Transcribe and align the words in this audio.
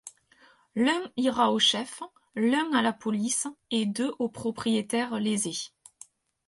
L'un 0.73 0.99
ira 1.15 1.51
au 1.51 1.59
chef, 1.59 2.01
l'un 2.33 2.73
à 2.73 2.81
la 2.81 2.91
police 2.91 3.45
et 3.69 3.85
deux 3.85 4.11
au 4.17 4.29
propriétaire 4.29 5.19
lésé. 5.19 5.53